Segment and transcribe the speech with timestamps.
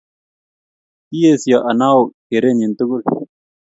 [1.07, 3.03] Kiisesio Anao kerenyi tugul